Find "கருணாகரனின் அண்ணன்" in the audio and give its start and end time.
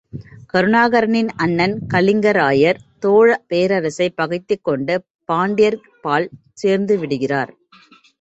0.53-1.75